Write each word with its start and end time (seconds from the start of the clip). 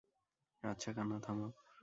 আচ্ছা 0.63 0.89
কান্না 0.93 1.17
থামাও। 1.19 1.51